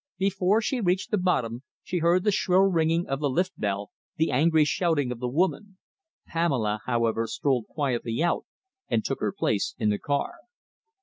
Before 0.17 0.63
she 0.63 0.81
reached 0.81 1.11
the 1.11 1.17
bottom, 1.19 1.61
she 1.83 1.99
heard 1.99 2.23
the 2.23 2.31
shrill 2.31 2.63
ringing 2.63 3.05
of 3.05 3.19
the 3.19 3.29
lift 3.29 3.51
bell, 3.59 3.91
the 4.17 4.31
angry 4.31 4.65
shouting 4.65 5.11
of 5.11 5.19
the 5.19 5.27
woman. 5.27 5.77
Pamela, 6.25 6.81
however, 6.87 7.27
strolled 7.27 7.67
quietly 7.67 8.23
out 8.23 8.47
and 8.89 9.05
took 9.05 9.19
her 9.19 9.31
place 9.31 9.75
in 9.77 9.91
the 9.91 9.99
car. 9.99 10.37